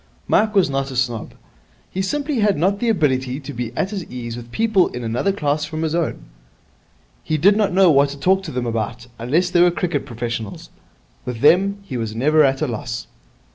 Mike 0.27 0.55
was 0.55 0.67
not 0.67 0.89
a 0.89 0.95
snob. 0.95 1.35
He 1.91 2.01
simply 2.01 2.39
had 2.39 2.57
not 2.57 2.79
the 2.79 2.89
ability 2.89 3.39
to 3.41 3.53
be 3.53 3.71
at 3.77 3.91
his 3.91 4.03
ease 4.09 4.35
with 4.35 4.51
people 4.51 4.87
in 4.87 5.03
another 5.03 5.31
class 5.31 5.63
from 5.63 5.83
his 5.83 5.93
own. 5.93 6.25
He 7.23 7.37
did 7.37 7.55
not 7.55 7.71
know 7.71 7.91
what 7.91 8.09
to 8.09 8.17
talk 8.19 8.41
to 8.45 8.51
them 8.51 8.65
about, 8.65 9.05
unless 9.19 9.51
they 9.51 9.61
were 9.61 9.69
cricket 9.69 10.07
professionals. 10.07 10.71
With 11.23 11.41
them 11.41 11.77
he 11.83 11.97
was 11.97 12.15
never 12.15 12.43
at 12.43 12.63
a 12.63 12.67
loss. 12.67 13.05